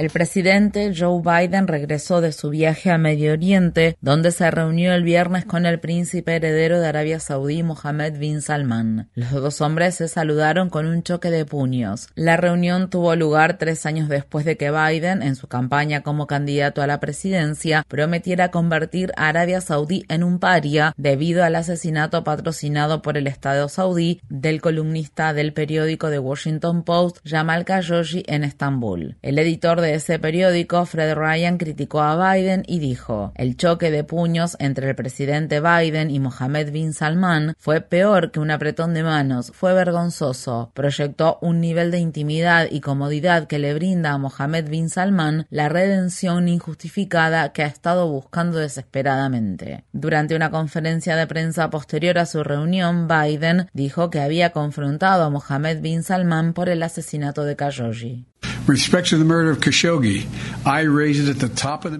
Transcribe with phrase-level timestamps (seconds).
[0.00, 5.02] El presidente Joe Biden regresó de su viaje a Medio Oriente, donde se reunió el
[5.02, 9.10] viernes con el príncipe heredero de Arabia Saudí, Mohammed bin Salman.
[9.14, 12.08] Los dos hombres se saludaron con un choque de puños.
[12.14, 16.80] La reunión tuvo lugar tres años después de que Biden, en su campaña como candidato
[16.80, 23.02] a la presidencia, prometiera convertir a Arabia Saudí en un paria debido al asesinato patrocinado
[23.02, 29.18] por el Estado saudí del columnista del periódico The Washington Post, Jamal Khashoggi, en Estambul.
[29.20, 34.04] El editor de ese periódico, Fred Ryan criticó a Biden y dijo, el choque de
[34.04, 39.02] puños entre el presidente Biden y Mohammed bin Salman fue peor que un apretón de
[39.02, 44.68] manos, fue vergonzoso, proyectó un nivel de intimidad y comodidad que le brinda a Mohammed
[44.68, 49.84] bin Salman la redención injustificada que ha estado buscando desesperadamente.
[49.92, 55.30] Durante una conferencia de prensa posterior a su reunión, Biden dijo que había confrontado a
[55.30, 58.29] Mohammed bin Salman por el asesinato de Khashoggi.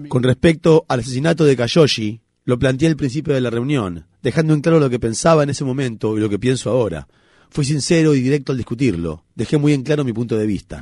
[0.09, 4.61] Con respecto al asesinato de Khashoggi, lo planteé al principio de la reunión, dejando en
[4.61, 7.07] claro lo que pensaba en ese momento y lo que pienso ahora.
[7.49, 9.25] Fui sincero y directo al discutirlo.
[9.35, 10.81] Dejé muy en claro mi punto de vista.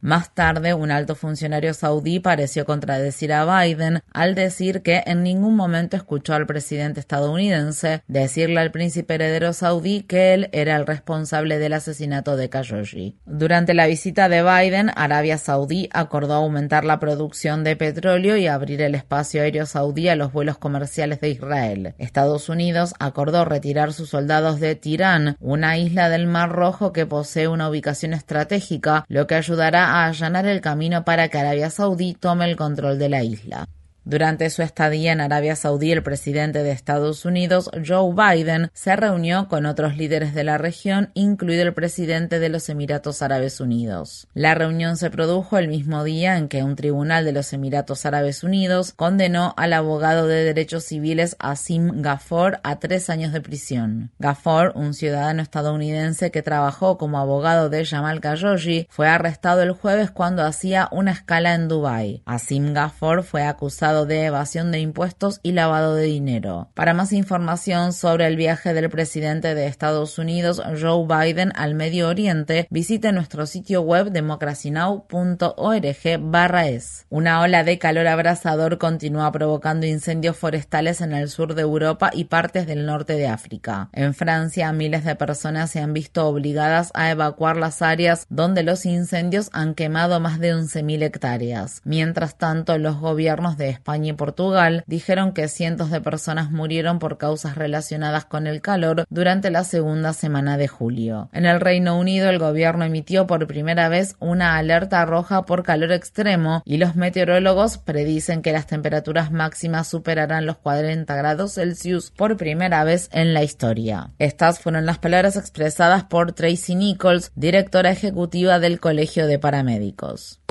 [0.00, 5.56] Más tarde, un alto funcionario saudí pareció contradecir a Biden al decir que en ningún
[5.56, 11.58] momento escuchó al presidente estadounidense decirle al príncipe heredero saudí que él era el responsable
[11.58, 13.16] del asesinato de Khashoggi.
[13.26, 18.80] Durante la visita de Biden, Arabia Saudí acordó aumentar la producción de petróleo y abrir
[18.82, 21.94] el espacio aéreo saudí a los vuelos comerciales de Israel.
[21.98, 27.48] Estados Unidos acordó retirar sus soldados de Tirán, una isla del Mar Rojo que posee
[27.48, 32.44] una ubicación estratégica, lo que ayudará a allanar el camino para que Arabia Saudí tome
[32.44, 33.68] el control de la isla.
[34.08, 39.48] Durante su estadía en Arabia Saudí, el presidente de Estados Unidos, Joe Biden, se reunió
[39.48, 44.26] con otros líderes de la región, incluido el presidente de los Emiratos Árabes Unidos.
[44.32, 48.42] La reunión se produjo el mismo día en que un tribunal de los Emiratos Árabes
[48.42, 54.10] Unidos condenó al abogado de derechos civiles Asim Ghafor a tres años de prisión.
[54.20, 60.10] Ghafor, un ciudadano estadounidense que trabajó como abogado de Jamal Khashoggi, fue arrestado el jueves
[60.10, 62.22] cuando hacía una escala en Dubái.
[62.24, 66.70] Asim Ghafor fue acusado de evasión de impuestos y lavado de dinero.
[66.74, 72.08] Para más información sobre el viaje del presidente de Estados Unidos, Joe Biden, al Medio
[72.08, 77.06] Oriente, visite nuestro sitio web democracynow.org/es.
[77.10, 82.24] Una ola de calor abrasador continúa provocando incendios forestales en el sur de Europa y
[82.24, 83.90] partes del norte de África.
[83.92, 88.86] En Francia, miles de personas se han visto obligadas a evacuar las áreas donde los
[88.86, 91.80] incendios han quemado más de 11.000 hectáreas.
[91.84, 96.98] Mientras tanto, los gobiernos de España España y Portugal dijeron que cientos de personas murieron
[96.98, 101.30] por causas relacionadas con el calor durante la segunda semana de julio.
[101.32, 105.92] En el Reino Unido, el gobierno emitió por primera vez una alerta roja por calor
[105.92, 112.36] extremo y los meteorólogos predicen que las temperaturas máximas superarán los 40 grados Celsius por
[112.36, 114.10] primera vez en la historia.
[114.18, 120.42] Estas fueron las palabras expresadas por Tracy Nichols, directora ejecutiva del Colegio de Paramédicos.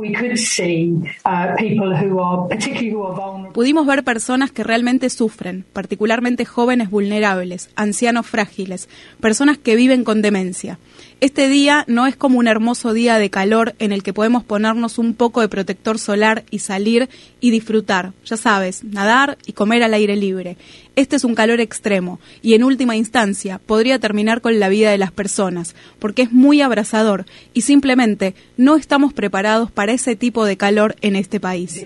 [3.53, 8.89] Pudimos ver personas que realmente sufren, particularmente jóvenes vulnerables, ancianos frágiles,
[9.19, 10.79] personas que viven con demencia.
[11.19, 14.99] Este día no es como un hermoso día de calor en el que podemos ponernos
[14.99, 17.09] un poco de protector solar y salir
[17.39, 20.57] y disfrutar, ya sabes, nadar y comer al aire libre.
[20.95, 24.99] Este es un calor extremo y en última instancia podría terminar con la vida de
[24.99, 30.55] las personas, porque es muy abrasador y simplemente no estamos preparados para ese tipo de
[30.55, 31.83] calor en este país.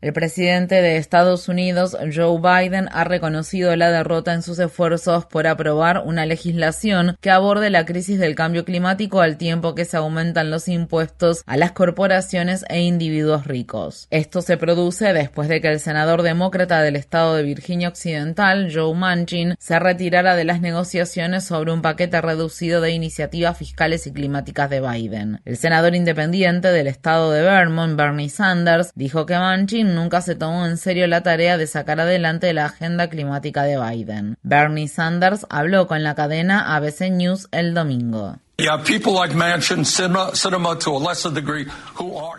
[0.00, 5.48] El presidente de Estados Unidos, Joe Biden, ha reconocido la derrota en sus esfuerzos por
[5.48, 10.52] aprobar una legislación que aborde la crisis del cambio climático al tiempo que se aumentan
[10.52, 14.06] los impuestos a las corporaciones e individuos ricos.
[14.10, 18.94] Esto se produce después de que el senador demócrata del estado de Virginia Occidental, Joe
[18.94, 24.70] Manchin, se retirara de las negociaciones sobre un paquete reducido de iniciativas fiscales y climáticas
[24.70, 25.40] de Biden.
[25.44, 30.66] El senador independiente del estado de Vermont, Bernie Sanders, dijo que Manchin nunca se tomó
[30.66, 34.36] en serio la tarea de sacar adelante la agenda climática de Biden.
[34.42, 38.38] Bernie Sanders habló con la cadena ABC News el domingo.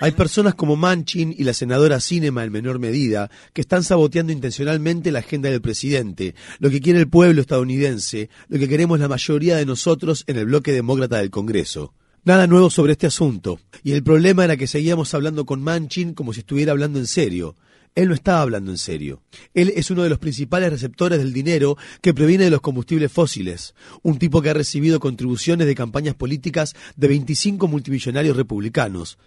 [0.02, 5.14] Hay personas como Manchin y la senadora Cinema en menor medida que están saboteando intencionalmente
[5.14, 9.56] la agenda del presidente, lo que quiere el pueblo estadounidense, lo que queremos la mayoría
[9.56, 11.94] de nosotros en el bloque demócrata del Congreso.
[12.26, 13.60] Nada nuevo sobre este asunto.
[13.82, 17.56] Y el problema era que seguíamos hablando con Manchin como si estuviera hablando en serio.
[17.96, 19.22] Él no estaba hablando en serio.
[19.54, 23.74] Él es uno de los principales receptores del dinero que proviene de los combustibles fósiles,
[24.04, 29.18] un tipo que ha recibido contribuciones de campañas políticas de 25 multimillonarios republicanos.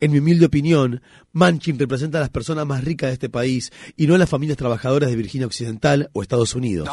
[0.00, 1.02] En mi humilde opinión,
[1.32, 4.58] Manchin representa a las personas más ricas de este país y no a las familias
[4.58, 6.88] trabajadoras de Virginia Occidental o Estados Unidos.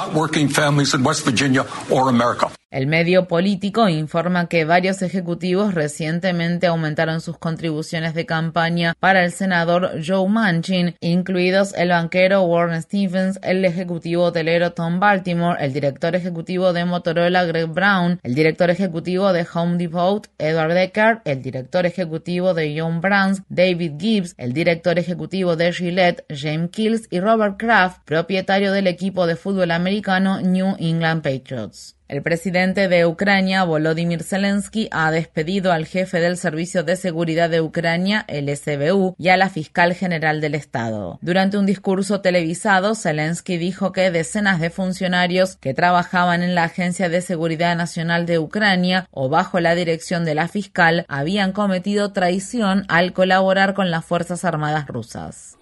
[2.72, 9.32] El medio político informa que varios ejecutivos recientemente aumentaron sus contribuciones de campaña para el
[9.32, 16.16] senador Joe Manchin, incluidos el banquero Warren Stephens, el ejecutivo hotelero Tom Baltimore, el director
[16.16, 21.88] ejecutivo de Motorola Greg Brown, el director ejecutivo de Home Depot Edward Decker, el director
[21.88, 27.58] ejecutivo de John Brands David Gibbs, el director ejecutivo de Gillette, James Kills, y Robert
[27.58, 31.99] Kraft, propietario del equipo de fútbol americano New England Patriots.
[32.10, 37.62] El presidente de Ucrania, Volodymyr Zelensky, ha despedido al jefe del Servicio de Seguridad de
[37.62, 41.20] Ucrania, el SBU, y a la fiscal general del Estado.
[41.22, 47.10] Durante un discurso televisado, Zelensky dijo que decenas de funcionarios que trabajaban en la Agencia
[47.10, 52.86] de Seguridad Nacional de Ucrania o bajo la dirección de la fiscal habían cometido traición
[52.88, 55.60] al colaborar con las Fuerzas Armadas rusas.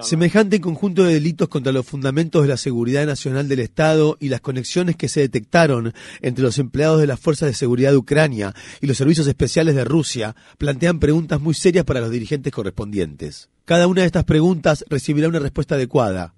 [0.00, 4.40] Semejante conjunto de delitos contra los fundamentos de la seguridad nacional del Estado y las
[4.40, 8.88] conexiones que se detectaron entre los empleados de las Fuerzas de Seguridad de Ucrania y
[8.88, 13.48] los servicios especiales de Rusia plantean preguntas muy serias para los dirigentes correspondientes.
[13.64, 16.34] Cada una de estas preguntas recibirá una respuesta adecuada.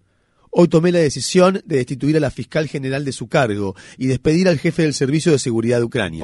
[0.51, 4.49] Hoy tomé la decisión de destituir a la fiscal general de su cargo y despedir
[4.49, 6.23] al jefe del Servicio de Seguridad de Ucrania.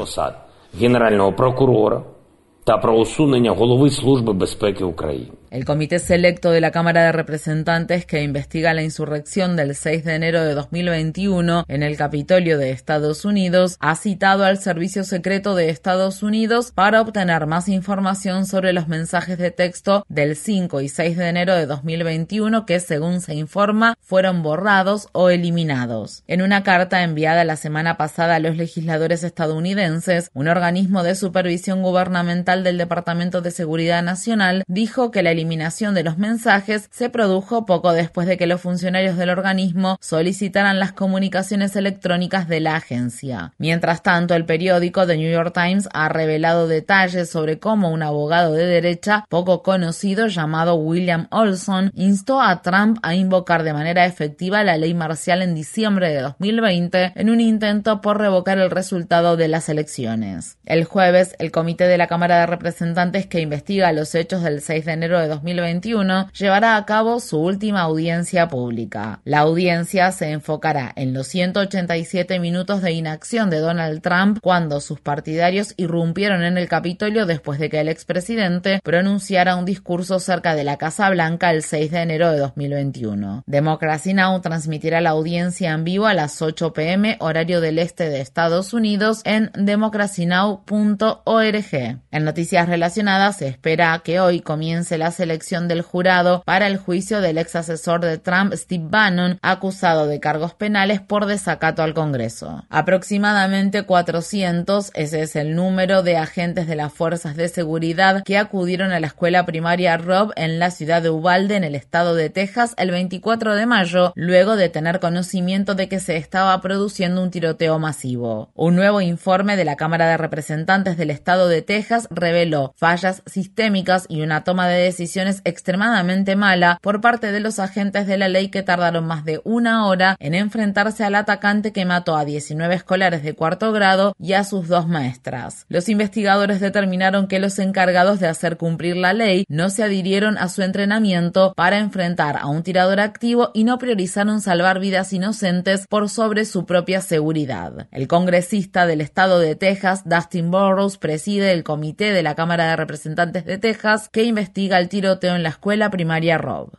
[5.50, 10.14] El Comité Selecto de la Cámara de Representantes que investiga la insurrección del 6 de
[10.14, 15.70] enero de 2021 en el Capitolio de Estados Unidos ha citado al Servicio Secreto de
[15.70, 21.16] Estados Unidos para obtener más información sobre los mensajes de texto del 5 y 6
[21.16, 26.24] de enero de 2021 que, según se informa, fueron borrados o eliminados.
[26.26, 31.82] En una carta enviada la semana pasada a los legisladores estadounidenses, un organismo de supervisión
[31.82, 37.64] gubernamental del Departamento de Seguridad Nacional dijo que la eliminación de los mensajes se produjo
[37.64, 43.52] poco después de que los funcionarios del organismo solicitaran las comunicaciones electrónicas de la agencia.
[43.58, 48.52] Mientras tanto, el periódico The New York Times ha revelado detalles sobre cómo un abogado
[48.52, 54.64] de derecha poco conocido llamado William Olson instó a Trump a invocar de manera efectiva
[54.64, 59.46] la ley marcial en diciembre de 2020 en un intento por revocar el resultado de
[59.46, 60.58] las elecciones.
[60.66, 64.84] El jueves, el comité de la Cámara de Representantes que investiga los hechos del 6
[64.84, 69.20] de enero de 2021 llevará a cabo su última audiencia pública.
[69.24, 75.00] La audiencia se enfocará en los 187 minutos de inacción de Donald Trump cuando sus
[75.00, 80.64] partidarios irrumpieron en el Capitolio después de que el expresidente pronunciara un discurso cerca de
[80.64, 83.44] la Casa Blanca el 6 de enero de 2021.
[83.46, 84.40] Democracy Now!
[84.40, 89.20] transmitirá la audiencia en vivo a las 8 pm horario del este de Estados Unidos
[89.24, 91.98] en democracynow.org.
[92.10, 97.20] En noticias relacionadas se espera que hoy comience la selección del jurado para el juicio
[97.20, 102.64] del ex asesor de Trump, Steve Bannon, acusado de cargos penales por desacato al Congreso.
[102.70, 108.92] Aproximadamente 400, ese es el número de agentes de las fuerzas de seguridad que acudieron
[108.92, 112.74] a la escuela primaria Rob en la ciudad de Uvalde, en el estado de Texas,
[112.76, 117.80] el 24 de mayo, luego de tener conocimiento de que se estaba produciendo un tiroteo
[117.80, 118.50] masivo.
[118.54, 124.06] Un nuevo informe de la Cámara de Representantes del estado de Texas reveló fallas sistémicas
[124.08, 128.48] y una toma de decisión extremadamente mala por parte de los agentes de la ley
[128.48, 133.22] que tardaron más de una hora en enfrentarse al atacante que mató a 19 escolares
[133.22, 135.66] de cuarto grado y a sus dos maestras.
[135.68, 140.48] Los investigadores determinaron que los encargados de hacer cumplir la ley no se adhirieron a
[140.48, 146.08] su entrenamiento para enfrentar a un tirador activo y no priorizaron salvar vidas inocentes por
[146.08, 147.88] sobre su propia seguridad.
[147.90, 152.76] El congresista del estado de Texas, Dustin Burrows, preside el comité de la Cámara de
[152.76, 156.72] Representantes de Texas que investiga el tiroteo en la escuela primaria Rob.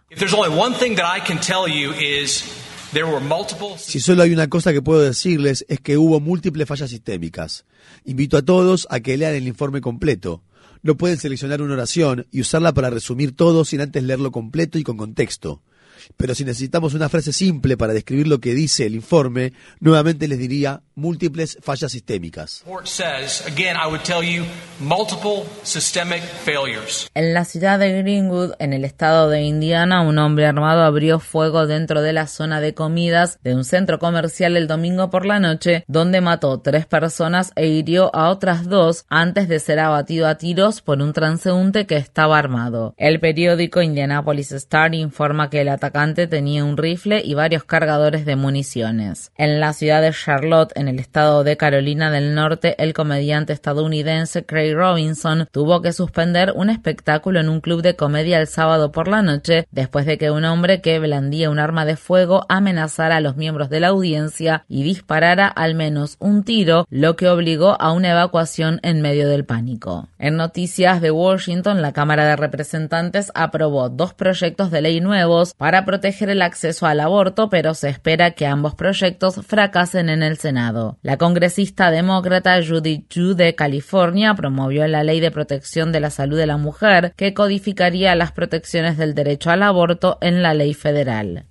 [3.78, 7.66] Si solo hay una cosa que puedo decirles es que hubo múltiples fallas sistémicas.
[8.04, 10.44] Invito a todos a que lean el informe completo.
[10.82, 14.84] No pueden seleccionar una oración y usarla para resumir todo sin antes leerlo completo y
[14.84, 15.62] con contexto.
[16.18, 20.40] Pero si necesitamos una frase simple para describir lo que dice el informe, nuevamente les
[20.40, 22.63] diría múltiples fallas sistémicas.
[27.15, 31.65] En la ciudad de Greenwood, en el estado de Indiana, un hombre armado abrió fuego
[31.68, 35.84] dentro de la zona de comidas de un centro comercial el domingo por la noche,
[35.88, 40.82] donde mató tres personas e hirió a otras dos antes de ser abatido a tiros
[40.82, 42.94] por un transeúnte que estaba armado.
[42.98, 48.36] El periódico Indianapolis Star informa que el atacante tenía un rifle y varios cargadores de
[48.36, 49.32] municiones.
[49.38, 54.46] En la ciudad de Charlotte, en el estado de Carolina del Norte, el comediante estadounidense
[54.46, 59.08] Craig Robinson tuvo que suspender un espectáculo en un club de comedia el sábado por
[59.08, 63.22] la noche después de que un hombre que blandía un arma de fuego amenazara a
[63.22, 67.91] los miembros de la audiencia y disparara al menos un tiro, lo que obligó a
[67.91, 70.08] una evacuación en medio del pánico.
[70.17, 75.86] En noticias de Washington, la Cámara de Representantes aprobó dos proyectos de ley nuevos para
[75.86, 80.79] proteger el acceso al aborto, pero se espera que ambos proyectos fracasen en el Senado.
[81.02, 86.38] La congresista demócrata Judy Chu de California promovió la Ley de Protección de la Salud
[86.38, 91.46] de la Mujer que codificaría las protecciones del derecho al aborto en la ley federal.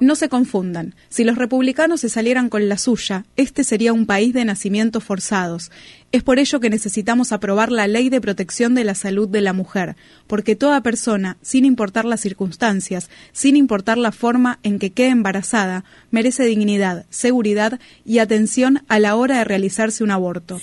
[0.00, 0.94] No se confundan.
[1.08, 5.72] Si los republicanos se salieran con la suya, este sería un país de nacimientos forzados.
[6.10, 9.52] Es por ello que necesitamos aprobar la Ley de Protección de la Salud de la
[9.52, 9.94] Mujer,
[10.26, 15.84] porque toda persona, sin importar las circunstancias, sin importar la forma en que quede embarazada,
[16.10, 20.58] merece dignidad, seguridad y atención a la hora de realizarse un aborto.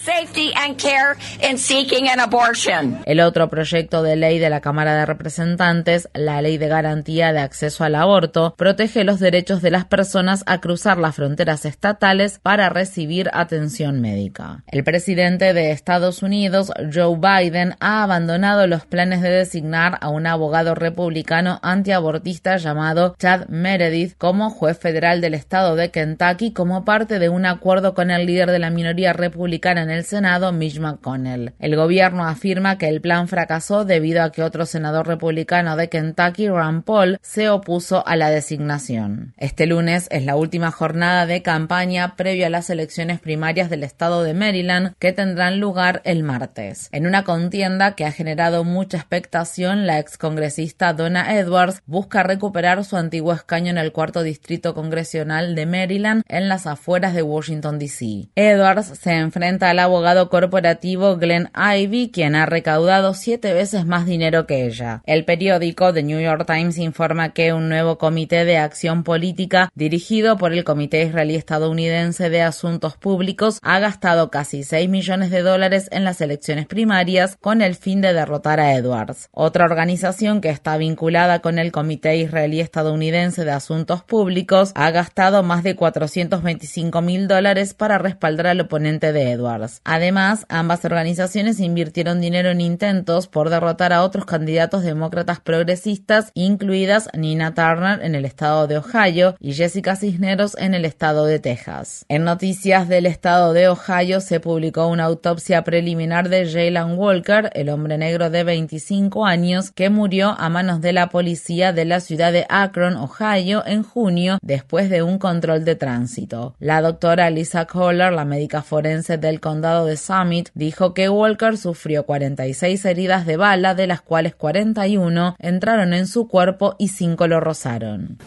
[3.06, 7.40] El otro proyecto de ley de la Cámara de Representantes, la Ley de Garantía de
[7.42, 12.70] Acceso al Aborto, protege los derechos de las personas a cruzar las fronteras estatales para
[12.70, 14.64] recibir atención médica.
[14.72, 20.28] El presidente de Estados Unidos, Joe Biden, ha abandonado los planes de designar a un
[20.28, 27.20] abogado republicano antiabortista llamado Chad Meredith como juez federal del estado de Kentucky como parte
[27.20, 31.54] de un acuerdo con el líder de la minoría republicana en el Senado, Mitch McConnell.
[31.60, 36.48] El gobierno afirma que el plan fracasó debido a que otro senador republicano de Kentucky,
[36.48, 39.34] Rand Paul, se opuso a la designación.
[39.36, 44.24] Este lunes es la última jornada de campaña previo a las elecciones primarias del estado
[44.24, 46.88] de Maryland que tendrán lugar el martes.
[46.92, 52.96] En una contienda que ha generado mucha expectación, la excongresista Donna Edwards busca recuperar su
[52.96, 58.30] antiguo escaño en el cuarto distrito congresional de Maryland en las afueras de Washington, D.C.
[58.36, 64.46] Edwards se enfrenta al abogado corporativo Glenn Ivy, quien ha recaudado siete veces más dinero
[64.46, 65.02] que ella.
[65.08, 70.38] El periódico The New York Times informa que un nuevo comité de acción política dirigido
[70.38, 75.88] por el Comité Israelí Estadounidense de Asuntos Públicos ha gastado casi 6 millones de dólares
[75.92, 79.30] en las elecciones primarias con el fin de derrotar a Edwards.
[79.32, 85.42] Otra organización que está vinculada con el Comité Israelí Estadounidense de Asuntos Públicos ha gastado
[85.42, 89.82] más de 425 mil dólares para respaldar al oponente de Edwards.
[89.86, 97.10] Además, ambas organizaciones invirtieron dinero en intentos por derrotar a otros candidatos demócratas progresistas, incluidas
[97.14, 102.06] Nina Turner en el estado de Ohio y Jessica Cisneros en el estado de Texas.
[102.10, 107.70] En noticias del estado de Ohio se publicó una autopsia preliminar de Jalen Walker, el
[107.70, 112.32] hombre negro de 25 años que murió a manos de la policía de la ciudad
[112.32, 116.56] de Akron, Ohio, en junio después de un control de tránsito.
[116.60, 122.06] La doctora Lisa Kohler, la médica forense del condado de Summit, dijo que Walker sufrió
[122.06, 127.40] 46 heridas de bala, de las cuales 41 entraron en su cuerpo y 5 lo
[127.40, 128.18] rozaron.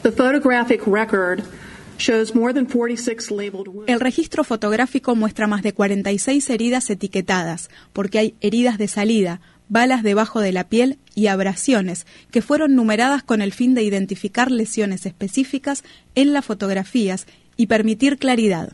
[3.86, 10.02] El registro fotográfico muestra más de 46 heridas etiquetadas, porque hay heridas de salida, balas
[10.02, 15.06] debajo de la piel y abrasiones, que fueron numeradas con el fin de identificar lesiones
[15.06, 15.82] específicas
[16.14, 17.26] en las fotografías
[17.56, 18.72] y permitir claridad.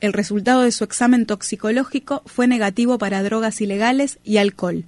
[0.00, 4.84] El resultado de su examen toxicológico fue negativo para drogas ilegales y alcohol.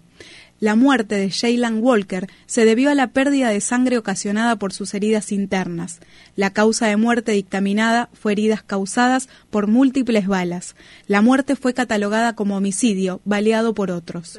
[0.61, 4.93] La muerte de Jaylan Walker se debió a la pérdida de sangre ocasionada por sus
[4.93, 6.00] heridas internas.
[6.37, 10.76] La causa de muerte dictaminada fue heridas causadas por múltiples balas.
[11.07, 14.38] La muerte fue catalogada como homicidio, baleado por otros.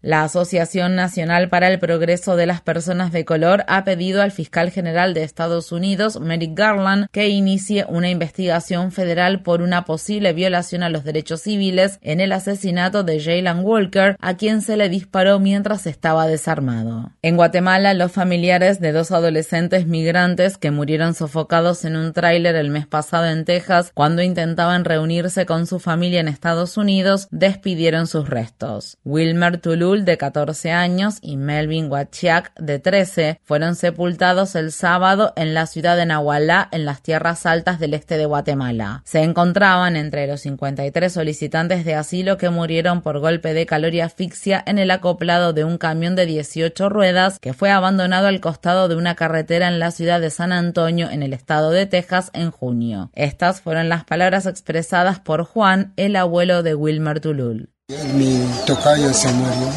[0.00, 4.70] La Asociación Nacional para el Progreso de las Personas de Color ha pedido al fiscal
[4.70, 10.84] general de Estados Unidos, Merrick Garland, que inicie una investigación federal por una posible violación
[10.84, 15.40] a los derechos civiles en el asesinato de Jaylan Walker, a quien se le disparó
[15.40, 17.10] mientras estaba desarmado.
[17.20, 22.70] En Guatemala, los familiares de dos adolescentes migrantes que murieron sofocados en un tráiler el
[22.70, 28.28] mes pasado en Texas cuando intentaban reunirse con su familia en Estados Unidos despidieron sus
[28.28, 28.96] restos.
[29.04, 35.64] Wilmer De 14 años, y Melvin Huachiac, de 13, fueron sepultados el sábado en la
[35.64, 39.00] ciudad de Nahualá, en las tierras altas del este de Guatemala.
[39.06, 44.00] Se encontraban entre los 53 solicitantes de asilo que murieron por golpe de calor y
[44.00, 48.88] asfixia en el acoplado de un camión de 18 ruedas que fue abandonado al costado
[48.88, 52.50] de una carretera en la ciudad de San Antonio, en el estado de Texas, en
[52.50, 53.10] junio.
[53.14, 57.70] Estas fueron las palabras expresadas por Juan, el abuelo de Wilmer Tulul.
[57.90, 59.72] Mi tocayo se murió.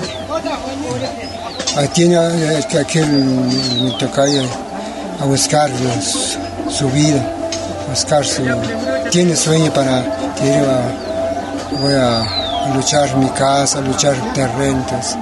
[1.94, 4.44] Tiene aquel mi tocayo
[5.22, 5.72] a buscar
[6.70, 7.26] su vida,
[7.90, 8.44] buscar su...
[9.12, 10.04] Tiene sueño para
[10.36, 10.62] que
[11.80, 15.16] voy a luchar mi casa, luchar terrenos.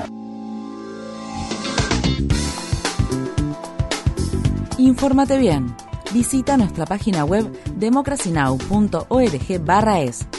[4.80, 5.76] Infórmate bien.
[6.12, 10.39] Visita nuestra página web democracynow.org/es